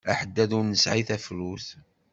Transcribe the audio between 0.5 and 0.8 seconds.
ur